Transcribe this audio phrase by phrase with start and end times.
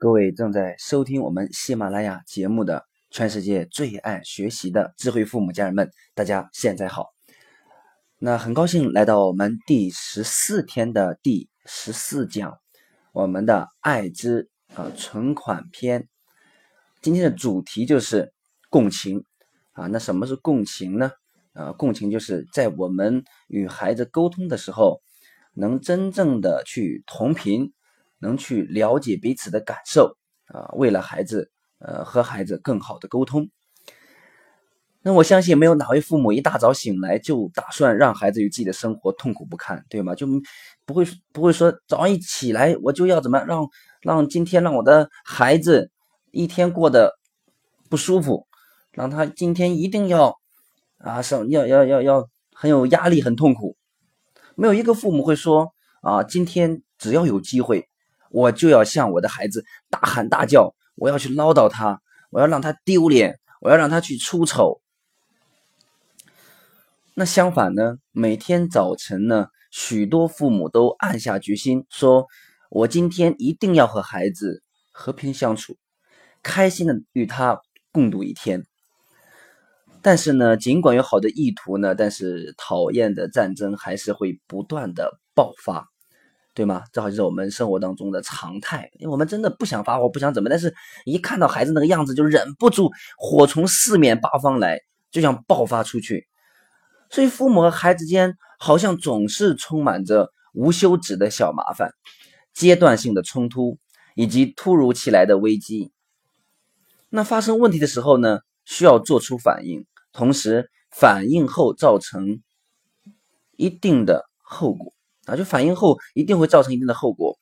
[0.00, 7.10] 各位正在收听我们喜马拉雅节目的全世界最爱学习的智慧父母家人们，大家现在好。
[8.18, 12.56] 那很高兴来到我们第十四天的第十四讲，
[13.12, 16.08] 我们的爱之啊存款篇。
[17.02, 18.32] 今天的主题就是
[18.70, 19.26] 共情
[19.72, 19.86] 啊。
[19.88, 21.10] 那什么是共情呢？
[21.52, 25.02] 啊，共情就是在我们与孩子沟通的时候，
[25.52, 27.74] 能真正的去同频。
[28.20, 30.16] 能去了解彼此的感受
[30.46, 33.48] 啊，为了孩子，呃，和孩子更好的沟通。
[35.02, 40.14] 那我相信没有哪位父母一大早醒来就打算让孩子与自己的生活痛苦不堪，对吗？
[40.14, 40.26] 就
[40.84, 43.66] 不会不会说早上一起来我就要怎么让
[44.02, 45.90] 让今天让我的孩子
[46.32, 47.18] 一天过得
[47.88, 48.46] 不舒服，
[48.92, 50.36] 让他今天一定要
[50.98, 53.76] 啊生要要要要很有压力很痛苦。
[54.54, 57.89] 没有一个父母会说啊，今天只要有机会。
[58.30, 64.80] 我就要向我的孩子大喊大叫，我要去唠叨他，我要让他丢脸，我要让他去出丑。
[67.14, 67.98] 那相反呢？
[68.12, 72.26] 每天早晨呢，许多父母都暗下决心，说
[72.70, 75.76] 我今天一定要和孩子和平相处，
[76.42, 77.60] 开心的与他
[77.92, 78.64] 共度一天。
[80.00, 85.89] 但是呢，尽管有好的意图呢，但是讨厌的战争还是会不断的爆发。
[86.60, 86.84] 对吗？
[86.92, 88.90] 这好像是我们生活当中的常态。
[88.98, 90.74] 因为我们真的不想发火，不想怎么，但是
[91.06, 94.78] 一看到孩子那个样子，就忍不住火从四面八方来，
[95.10, 96.28] 就想爆发出去。
[97.08, 101.92] 所以父母和孩子间好像总是充满着无休止的小麻烦、
[102.52, 103.78] 阶段性的冲突
[104.14, 105.92] 以及突如其来的危机。
[107.08, 112.42] 那发生问题的时候呢，需要做出反应，同时反应后造成
[113.56, 114.92] 一定的后果。
[115.30, 117.38] 啊，就反应后一定会造成一定的后果，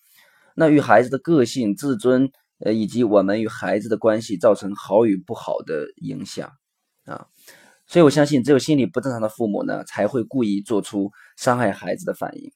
[0.55, 6.53] 那与孩子的个性、自尊，呃，以及我们与孩子的关系造成好与不好的影响
[7.05, 7.27] 啊。
[7.87, 12.53] 所以我相信，只有心理不正常的父母呢，才会故意做出伤害孩子的反应。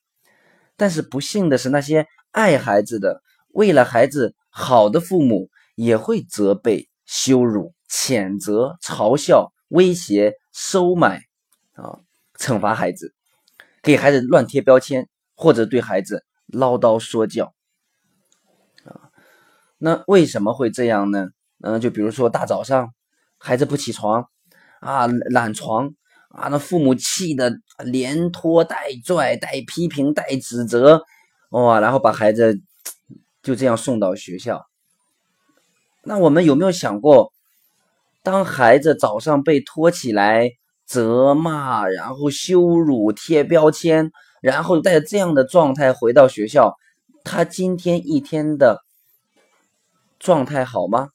[0.76, 11.22] 但是不幸的是，那些爱孩子的、为了孩子好的父母，也会责备、羞辱、谴责、嘲笑、威胁、收买
[11.72, 12.00] 啊，
[12.36, 13.14] 惩罚孩子，
[13.82, 15.08] 给孩子乱贴标签。
[15.42, 17.52] 或者对孩子唠叨说教，
[18.84, 19.10] 啊，
[19.76, 21.30] 那为什么会这样呢？
[21.62, 22.94] 嗯，就比如说大早上
[23.38, 24.28] 孩子不起床，
[24.78, 25.92] 啊，懒床，
[26.28, 31.02] 啊，那父母气的连拖带拽带批评带指责，
[31.50, 32.60] 哇，然后把孩子
[33.42, 34.64] 就这样送到学校。
[36.04, 37.32] 那我们有没有想过，
[38.22, 40.50] 当孩子早上被拖起来
[40.86, 44.12] 责骂，然后羞辱贴标签？
[44.42, 46.76] 然后带着这样的状态回到学校，
[47.24, 48.82] 他今天一天的
[50.18, 51.10] 状态好吗？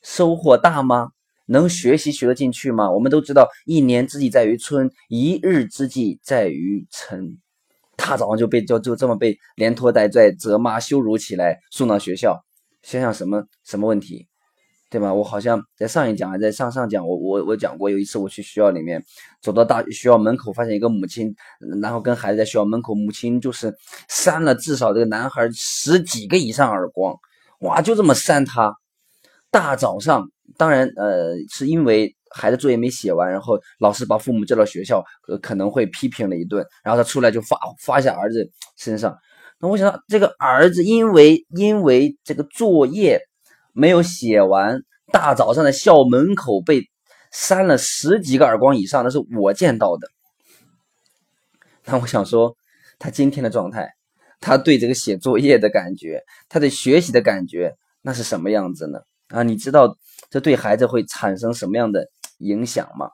[0.00, 1.10] 收获大吗？
[1.46, 2.90] 能学习学得进去吗？
[2.90, 7.36] 我们都知道，一年之计在于春，一日之计在于晨。
[7.96, 12.42] 他早上就被就就这么被连拖带拽、责骂、羞辱起来，送到学校，
[12.82, 14.28] 想想什么什么问题？
[14.90, 15.14] 对吧？
[15.14, 19.00] 我好像在上一讲，还在上上讲，我我我讲过，有一次我去学校里面，
[19.40, 21.32] 走到大学校门口，发现一个母亲，
[21.80, 23.72] 然后跟孩子在学校门口，母亲就是
[24.08, 27.14] 扇了至少这个男孩十几个以上耳光，
[27.60, 28.74] 哇，就这么扇他。
[29.52, 38.44] 大早上，当然，呃，是因为孩子作业没写完，然后老师把父母叫到学校，呃，可能会批评了一顿，然后他出来就发发下儿子
[38.76, 39.16] 身上。
[39.60, 43.20] 那我想，这个儿子因为因为这个作业。
[43.72, 44.82] 没有写完，
[45.12, 46.82] 大早上的校门口被
[47.30, 50.08] 扇了十几个耳光以上，那是我见到的。
[51.84, 52.56] 那我想说，
[52.98, 53.90] 他今天的状态，
[54.40, 59.00] 他对这个写作业的感觉，他对学习的感觉，那是什么样子呢？
[59.28, 59.96] 啊，你知道
[60.28, 63.10] 这对孩子会产生什么样的影响吗？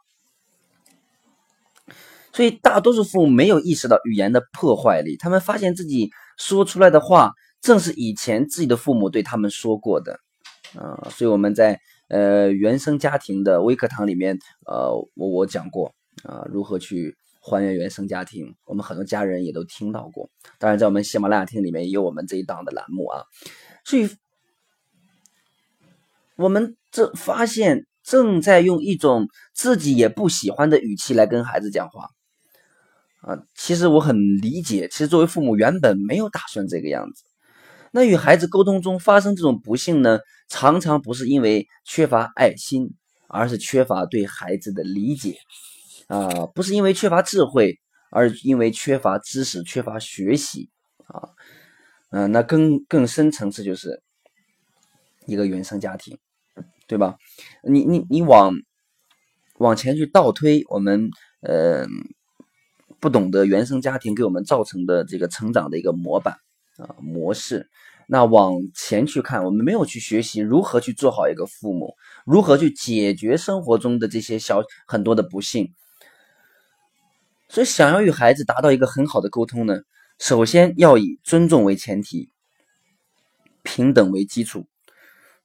[2.33, 10.21] 所以，大多数父母没有意识到语言的破坏力，他们发现自己说出来的话，正是以前自己的父母对他们说过的。
[10.75, 20.29] 啊，所以我们在呃原生家庭的微课堂里面，呃，我我讲过啊，如何去还原原生家庭，我们很多家人也都听到过。
[20.59, 23.23] 当然，在我们喜马拉雅听里面也有我们这一档的栏目啊。
[23.85, 24.09] 所以，
[26.37, 32.09] 我们这发现正在用一种自己也不喜欢的语气来跟孩子讲话
[33.21, 33.39] 啊。
[33.55, 37.25] 其实我很理解，其实作为父母原本没有打算这个样子。
[37.93, 40.19] 那与孩子沟通中发生这种不幸呢，
[40.49, 42.95] 常常不是因为缺乏爱心，
[43.29, 45.39] 而是缺乏对孩子的理解，
[46.09, 47.79] 啊，不是因为缺乏智慧，
[48.11, 50.71] 而因为缺乏知识、缺乏学习，
[51.07, 51.31] 啊，
[52.11, 54.03] 嗯，那更更深层次就是，
[55.27, 56.19] 一个原生家庭，
[56.87, 57.17] 对吧？
[57.63, 58.55] 你你你往
[59.59, 61.11] 往前去倒推，我们
[61.41, 61.87] 呃
[63.01, 66.37] 不懂得原生家庭给我们造成的这个成长的一个模板
[66.79, 67.69] 啊模式。
[68.09, 75.73] 那往前去看，我们没有去学习如何去做好一个父母，如何去解决生活中的这些小很多的不幸。
[77.49, 79.81] 所以，想要与孩子达到一个很好的沟通呢，
[80.21, 82.31] 首先要以尊重为前提，
[83.65, 84.69] 平等为基础。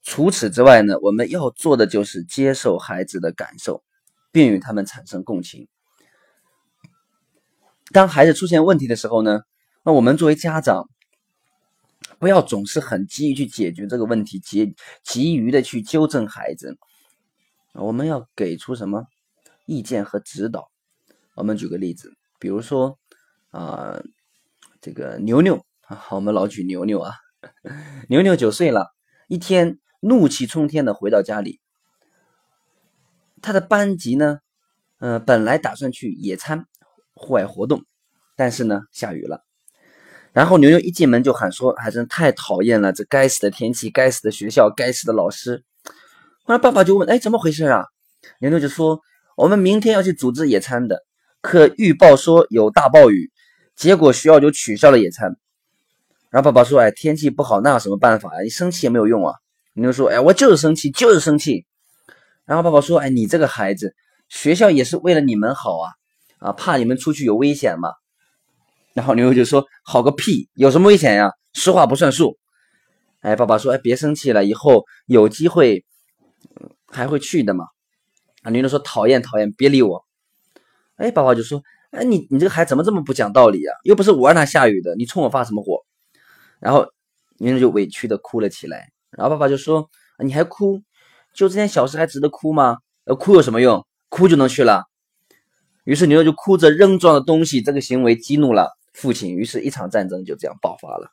[0.04, 3.84] 除此之外呢，我们要做的就是接受孩子的感受，
[4.32, 5.68] 并与他们产生共情。
[7.92, 9.42] 当孩子出现问题的时候呢，
[9.84, 10.88] 那我们作为家长。
[12.22, 16.78] 不要总是很急于去解决这个问题，急急于的去纠正孩子。
[17.74, 19.08] 我们要给出什么
[19.66, 20.70] 意见和指导？
[21.34, 23.00] 我们举个例子，比如说
[23.50, 24.04] 啊，
[24.82, 27.16] 这个牛牛啊，我们老举牛牛啊，
[28.08, 28.92] 牛牛九岁了，
[29.28, 31.60] 一天怒气冲天的回到家里，
[33.42, 34.38] 他的班级呢，
[35.00, 36.68] 嗯，本来打算去野餐、
[37.16, 37.84] 户外活动，
[38.36, 39.44] 但是呢，下雨了。
[40.34, 45.64] 然后牛牛一进门就喊说：“还真太讨厌了，这该死的天气，该死的学校，该死的老师。”
[46.44, 47.86] 后来爸爸就问：“哎，怎么回事啊？”
[48.40, 49.02] 牛牛就说
[49.36, 51.04] ：“我们明天要去组织野餐的，
[51.42, 53.30] 可预报说有大暴雨，
[53.76, 55.36] 结果学校就取消了野餐。”
[56.32, 58.42] 然后爸爸说：“哎，天气不好，那有什么办法呀？
[58.42, 59.36] 你生气也没有用啊。”
[59.76, 61.66] 牛牛说：“哎，我就是生气，就是生气。”
[62.46, 63.96] 然后爸爸说：“哎，你这个孩子，
[64.30, 65.92] 学校也是为了你们好啊，
[66.40, 67.90] 啊，怕你们出去有危险嘛。”
[68.94, 71.32] 然后牛牛就说：“好个屁，有什么危险呀？
[71.54, 72.38] 说话不算数。”
[73.22, 75.86] 哎，爸爸说：“哎，别生气了，以后有机会
[76.88, 77.66] 还会去的嘛。”
[78.44, 80.04] 啊，牛牛说：“讨厌讨厌，别理我。”
[80.98, 81.62] 哎，爸爸就说
[81.92, 83.74] ：“哎，你你这个孩子怎么这么不讲道理呀？
[83.84, 85.80] 又不是我让他下雨的，你冲我发什么火？”
[86.60, 86.86] 然后
[87.38, 88.90] 牛牛就委屈的哭了起来。
[89.12, 89.90] 然后爸爸就说
[90.24, 90.82] ：“你还哭？
[91.34, 92.78] 就这点小事还值得哭吗？
[93.20, 93.86] 哭有什么用？
[94.10, 94.84] 哭就能去了。”
[95.86, 98.70] 于是牛牛就哭着扔撞的东西，这个行为激怒了。
[98.94, 101.12] 父亲，于是，一场战争就这样爆发了。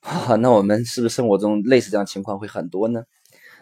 [0.00, 3.04] 啊，那我们是不是生活中类似这样情况会很多呢？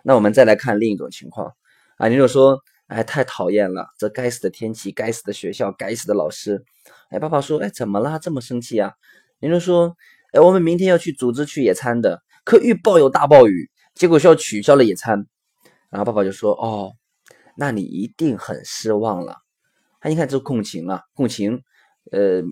[0.03, 1.53] 那我们再来看另一种情况
[1.99, 2.59] 啊，你就说，
[2.89, 6.65] 哎，太讨厌了，这该死的天气，该死的学校，该死的老师。
[7.11, 8.19] 哎，爸爸说，哎，怎么了？
[8.19, 8.93] 这么生气啊？
[9.41, 9.97] 你就说，
[10.33, 15.27] 哎，我们明天要去组织去野餐的，可预报有大暴雨，结果需要取消了野餐。
[15.91, 16.93] 然后爸爸就说，哦，
[17.57, 19.37] 那你一定很失望了。
[20.01, 21.63] 他一看就是共情啊，共情，
[22.11, 22.43] 呃。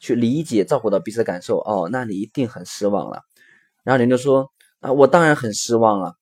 [0.00, 3.22] 去理解、照顾到彼此的感受哦，那你一定很失望了。
[3.82, 4.50] 然后牛牛说
[4.80, 6.14] ：“啊，我当然很失望了。”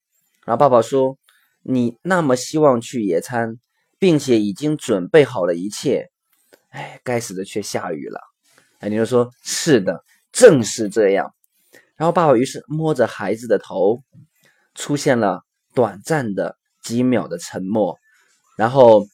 [0.47, 1.19] 然后爸爸说
[1.63, 3.57] ：“你那么希望去野餐，
[3.99, 6.09] 并且已经准备好了一切，
[6.71, 8.21] 哎，该死的却下雨了。”
[8.79, 11.35] 哎，你就说：“是的，正是这样。”
[11.97, 14.03] 然后爸爸于是摸着孩子的头，
[14.75, 15.43] 出现了
[15.75, 17.99] 短暂的几秒的沉默。
[18.57, 19.07] 然后，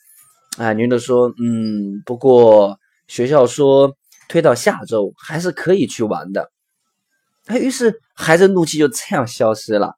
[0.58, 2.78] 哎，牛牛说：“嗯，不过
[3.08, 3.96] 学校说。”
[4.32, 6.50] 推到下周还是可以去玩的，
[7.48, 9.92] 哎，于是孩子怒气就这样消失了。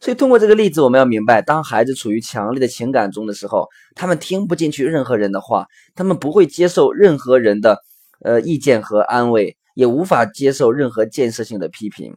[0.00, 7.82] 所以通过这个例子，我们要明白，当孩子处于强烈的情感中的时候，他们听不进去任何人的话，他们不会接受任何人的
[8.20, 12.16] 呃意见和安慰，也无法接受任何建设性的批评。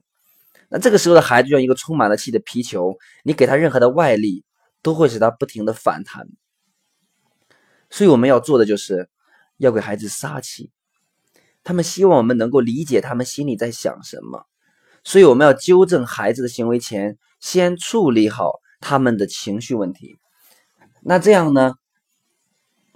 [0.69, 2.95] 那这个时候的孩子就像一个充满了气的皮球，
[3.25, 4.45] 你给他任何的外力，
[4.81, 6.25] 都会使他不停的反弹。
[7.89, 9.09] 所以我们要做的就是
[9.57, 10.71] 要给孩子杀气。
[11.67, 14.45] 他们希望我们能够理解他们心里在想什么，
[15.03, 20.17] 所以我们要纠正孩子的行为前，先处理好他们的情绪问题。
[21.01, 21.73] 那这样呢，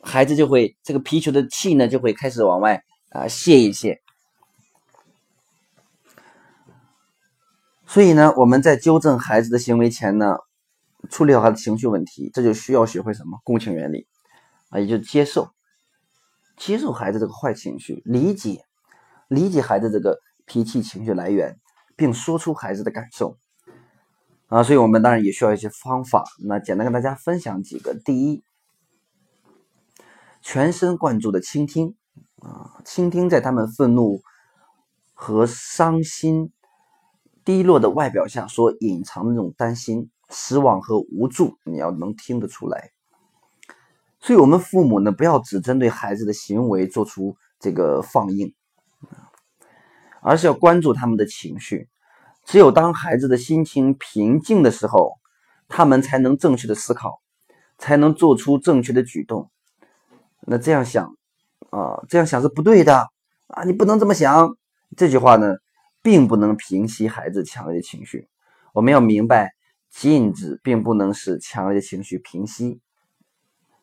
[0.02, 4.00] 孩子就会这个皮球的气呢就会开始往外啊泄一泄。
[7.86, 10.38] 所以呢，我们在纠正孩子的行为前呢，
[11.10, 14.08] 处理好他的情绪问题，这就需要学会什么共情原理
[14.70, 15.52] 啊，也就是接受。
[16.62, 18.64] 接受孩子这个坏情绪，理解
[19.28, 21.60] 理解孩子这个脾气情绪来源，
[21.96, 23.36] 并说出孩子的感受
[24.46, 26.24] 啊，所以我们当然也需要一些方法。
[26.46, 28.44] 那简单跟大家分享几个：第一，
[30.44, 31.96] 全神贯注的倾听
[32.44, 34.22] 啊，倾听在他们愤怒
[35.14, 36.52] 和伤心、
[37.44, 42.92] 低落的外表下所隐藏的那种担心、失望和无助，你要能听得出来。
[44.22, 48.54] 所以，我们父母呢，不要只针对孩子的行为做出这个放映，
[50.22, 51.90] 而是要关注他们的情绪。
[52.46, 55.14] 只有当孩子的心情平静的时候，
[55.68, 57.20] 他们才能正确的思考，
[57.80, 59.50] 才能做出正确的举动。
[60.42, 61.16] 那这样想
[61.72, 63.08] 啊，这样想是不对的
[63.48, 63.64] 啊！
[63.64, 64.56] 你不能这么想。
[64.98, 65.56] 这句话呢，
[66.04, 68.28] 并不能平息孩子强烈的情绪。
[68.74, 69.52] 我们要明白，
[69.90, 72.82] 禁止并不能使强烈的情绪平息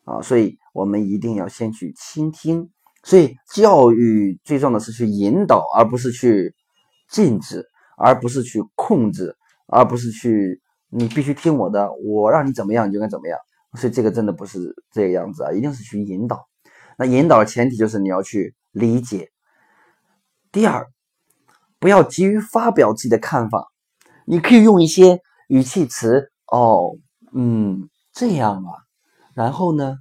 [0.09, 2.69] 啊，所以我们一定要先去倾听。
[3.03, 6.53] 所以教育最重要的是去引导，而不是去
[7.09, 7.65] 禁止，
[7.97, 9.35] 而不是去控制，
[9.67, 13.37] 而不是去你必须听我的，我让你怎么样你就该怎么样。
[13.75, 16.47] 所以这个真的不是这个样子啊，一定是去引导。
[16.97, 19.29] 那引导的前提就是你要去理解。
[20.51, 20.87] 第二，
[21.79, 23.67] 不要急于发表自己的看法，
[24.25, 26.97] 你可以用一些语气词，哦，
[27.31, 28.71] 嗯，这样啊，
[29.39, 29.95] 然后呢，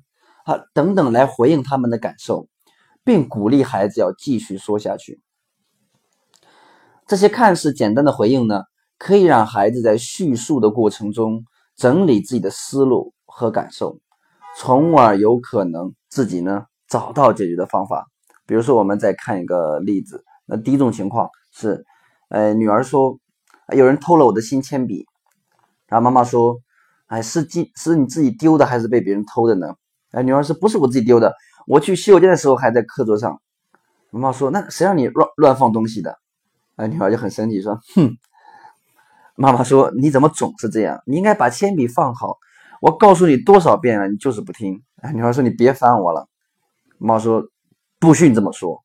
[0.46, 2.48] 啊，等等来回应他们的感受，
[3.04, 5.20] 并鼓励孩子要继续说下去。
[7.06, 8.64] 这些看似简单的回应呢，
[8.98, 11.44] 可以让孩子在叙述的过程中
[11.76, 14.00] 整理自己的思路和感受，
[14.56, 18.08] 从而有可能自己呢找到解决的方法。
[18.44, 20.24] 比如说，我们再看一个例子。
[20.46, 21.84] 那第一种情况是，
[22.28, 23.16] 呃，女儿说
[23.72, 25.06] 有人偷了我的新铅笔，
[25.86, 26.58] 然后妈妈说，
[27.08, 29.74] 哎，是记是你自己丢的还是被别人偷的呢？
[30.12, 31.34] 哎，女儿说不是我自己丢的，
[31.66, 33.40] 我去洗手间的时候还在课桌上。
[34.10, 36.18] 妈妈说那谁让你乱乱放东西的？
[36.76, 38.16] 哎，女儿就很生气说，哼。
[39.34, 41.02] 妈妈说你怎么总是这样？
[41.06, 42.38] 你应该把铅笔放好。
[42.80, 44.82] 我告诉你多少遍了，你就是不听。
[45.02, 46.28] 哎，女儿说你别烦我了。
[46.98, 47.42] 妈妈说
[48.00, 48.82] 不许你这么说。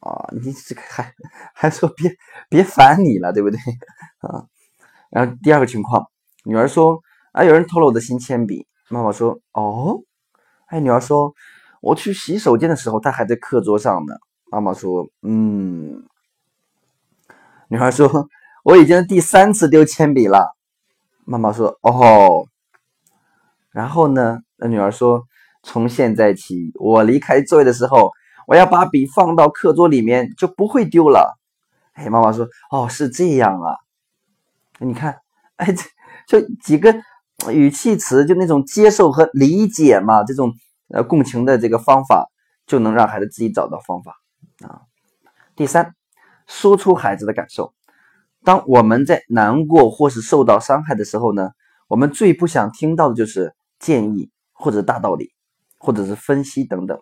[0.00, 1.12] 啊，你这个还
[1.54, 2.14] 还说别
[2.48, 3.58] 别烦你了，对不对
[4.20, 4.46] 啊？
[5.10, 6.06] 然后第二个情况，
[6.44, 7.00] 女儿说
[7.36, 8.66] 啊，有人偷了我的新铅笔。
[8.88, 10.00] 妈妈说哦，
[10.68, 11.34] 哎，女儿说
[11.82, 14.14] 我去洗手间的时候，他还在课桌上呢。
[14.50, 16.02] 妈妈说嗯。
[17.68, 18.28] 女孩说
[18.64, 20.56] 我已经第三次丢铅笔了。
[21.26, 22.46] 妈妈说哦。
[23.70, 25.24] 然后呢，那女儿说
[25.62, 28.10] 从现在起，我离开座位的时候。
[28.46, 31.36] 我要把笔放到课桌里面，就不会丢了。
[31.94, 33.74] 哎，妈妈说：“哦，是这样啊。”
[34.78, 35.18] 你看，
[35.56, 35.74] 哎，
[36.28, 36.94] 这就几个
[37.50, 40.54] 语气词，就那种接受和理解嘛，这种
[40.88, 42.28] 呃共情的这个方法，
[42.66, 44.16] 就能让孩子自己找到方法
[44.66, 44.82] 啊。
[45.54, 45.94] 第三，
[46.46, 47.72] 说出孩子的感受。
[48.44, 51.50] 当我们在难过或是受到伤害的时候呢，
[51.88, 55.32] 我们最不想听到的就是建议或者大道理，
[55.78, 57.00] 或者是分析等等。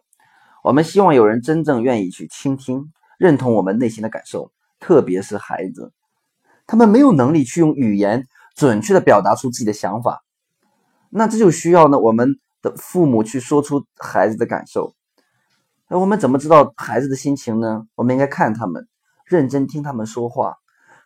[0.63, 4.51] 我们希望有人真正愿意去倾听、认同我们内心的感受，
[4.81, 5.93] 特别是孩子，
[6.67, 10.23] 他们没有能力去用语言准确的表达出自己的想法，
[11.11, 14.95] 那这就需要呢我们的父母去说出孩子的感受。
[15.89, 17.87] 那我们怎么知道孩子的心情呢？
[17.95, 18.89] 我们应该看他们，
[19.27, 20.55] 认真听他们说话，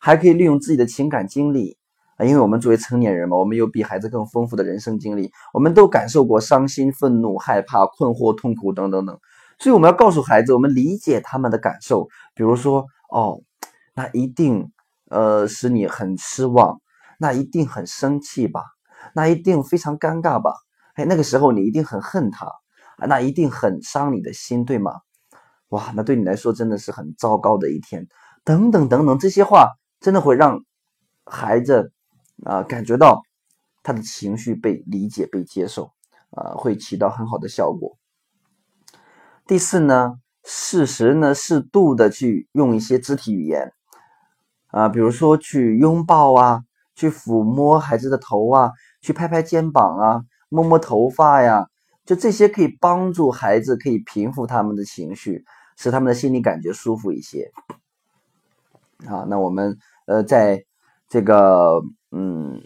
[0.01, 1.77] 还可以利用自己的情感经历。
[2.17, 9.19] 啊，因为我们作为成年人嘛，我们有比孩子更丰富的人生经历，我们都感受过伤心、愤怒、害怕、困惑、痛苦等等等。
[9.61, 12.09] 所以我们要告诉孩子，我们理解他们的感受。
[12.35, 13.41] 比如说，哦，
[13.95, 14.71] 那一定
[15.11, 16.81] 呃使你很失望，
[17.19, 18.65] 那一定很生气吧，
[19.15, 20.55] 那一定非常尴尬吧？
[20.95, 22.51] 哎，那个时候你一定很恨他，
[23.07, 25.01] 那一定很伤你的心，对吗？
[25.69, 28.07] 哇，那对你来说真的是很糟糕的一天。
[28.45, 30.65] 等等等等，这些话真的会让
[31.27, 31.93] 孩子。
[32.45, 33.23] 啊，感觉到
[33.83, 35.91] 他的情绪被理解、被接受，
[36.31, 37.99] 啊，会起到很好的效果。
[39.45, 43.73] 第四呢，适时呢，适度的去用一些肢体语言，
[44.69, 46.63] 啊，比如说去拥抱啊，
[46.99, 51.69] 去抚摸孩子的头啊，去拍拍肩膀啊，摸摸头发呀，
[52.05, 55.45] 就这些可以帮助孩子，可以平复他们的情绪，
[55.77, 57.51] 使他们的心理感觉舒服一些。
[59.07, 60.65] 啊，那我们呃，在
[61.09, 61.81] 这个。
[62.11, 62.59] 嗯，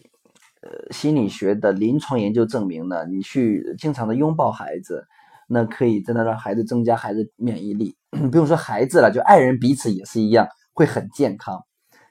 [0.60, 5.04] 呃，心理学的临床研究证明呢，你去经常的拥抱孩子，
[5.48, 7.96] 那可以真的让孩子增加孩子免疫力。
[8.30, 11.60] 不用说孩子了，就爱人彼此也是一样，会很健康。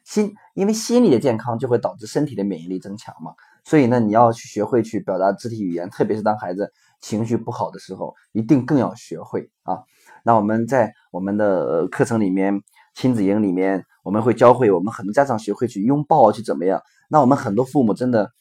[0.03, 3.33] 心，因为心理的健康就会导致身体的免疫力增强嘛。
[3.63, 9.83] 所以呢，你要去学会去表达肢体语言，特别是当孩子情绪不好的时候，一定更要学会啊。
[10.23, 12.59] 那我们在我们的课程里面，
[12.95, 16.81] 亲子营里面，我们会教会我们很多家长学会去拥抱，去怎么样。
[17.07, 18.31] 那我们很多父母真的，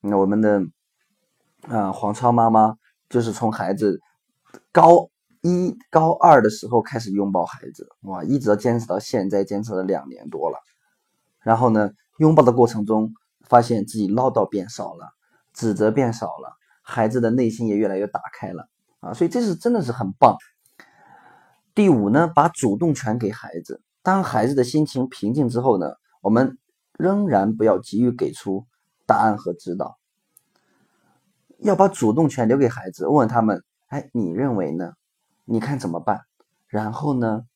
[0.00, 0.62] 那我们的
[1.68, 2.74] 啊黄超妈妈
[3.10, 4.00] 就是从孩子
[4.72, 5.10] 高
[5.42, 10.58] 一高二的时候开始拥抱孩子，哇，一直坚持到现在，坚持了两年多了。
[11.42, 15.12] 然后呢，拥抱的过程中，发现自己唠叨变少了，
[15.52, 18.68] 指责变少了，孩子的内心也越来越打开了
[19.00, 20.36] 啊，所以这是真的是很棒。
[21.74, 26.56] 第五呢，把主动权给孩子，当孩子的心情平静之后呢，我们。
[26.98, 28.66] 仍然不要急于给出
[29.06, 29.98] 答案和指导，
[31.56, 34.92] 要把主动权留给孩子，问问他们：哎，你认为呢？
[35.46, 36.20] 你看怎么办？
[36.66, 37.46] 然后呢？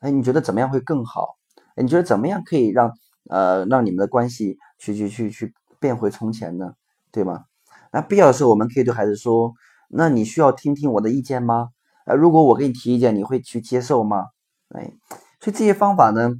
[0.00, 1.38] 哎，你觉得怎么样会更好？
[1.74, 2.92] 哎，你觉得怎么样可以让
[3.32, 6.74] 呃让你们的关系去去去去变回从前呢？
[7.10, 7.44] 对吗？
[7.90, 9.52] 那必要的时候，我们可以对孩子说
[9.88, 11.70] ：“那你需要听听我的意见吗？
[12.06, 14.26] 呃，如果我给你提意见，你会去接受吗？”
[14.74, 14.92] 哎，
[15.40, 16.32] 所以这些方法呢，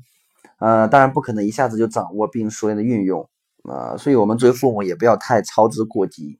[0.58, 3.28] 呃，当然不可能一下子就掌握并熟练的运用
[3.64, 3.96] 啊。
[3.96, 6.38] 所以我们作为父母也不要太操之过急，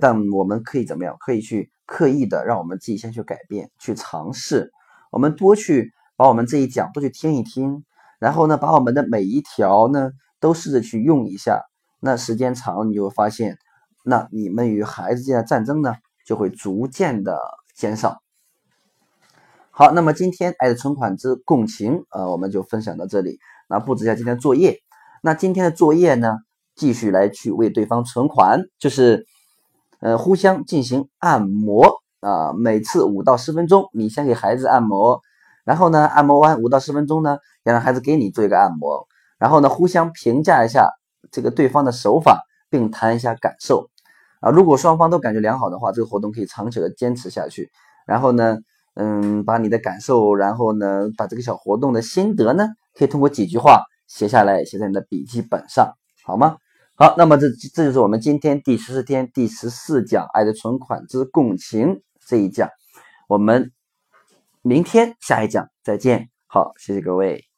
[0.00, 1.16] 但我们可以怎么样？
[1.20, 4.72] 可以去刻意的让我们自己先去改变，去尝试。
[5.10, 7.84] 我们多去把我们这一讲多去听一听，
[8.18, 11.62] 然后呢，把我们的每一条呢都试着去用一下。
[12.00, 13.58] 那时间长了，你就会发现。
[14.04, 15.94] 那你们与孩子间的战争呢，
[16.26, 17.40] 就会逐渐的
[17.74, 18.18] 减少。
[19.70, 23.38] 好，那么今天爱的存款之共情，呃，我们就分享到这里。
[23.68, 24.78] 那布置一下今天作业。
[25.22, 26.36] 那今天的作业呢，
[26.76, 29.26] 继续来去为对方存款，就是
[30.00, 35.20] 呃互相进行按摩啊，每次五到十分钟，你先给孩子按摩，
[35.64, 39.06] 然后呢，按摩完五到十分钟呢，要让孩子给你做一个按摩，
[39.38, 40.90] 然后呢，互相评价一下
[41.30, 43.88] 这个对方的手法，并谈一下感受。
[44.40, 47.70] 啊，如果双方都感觉良好的话，这个活动可以长久的坚持下去。
[48.06, 48.58] 然后呢，
[48.94, 55.94] 嗯，把你的感受，然后呢，把这个小活动的心得呢，可以通过几句话写下来，写在你的笔记本上，
[56.24, 56.56] 好吗？
[56.96, 61.88] 好，那么这这就是我们今天第十四天第十四讲《爱的存款之共情》
[62.28, 62.68] 这一讲，
[63.26, 63.72] 我们
[64.66, 66.30] 明天下一讲再见。
[66.46, 67.53] 好，谢谢各位。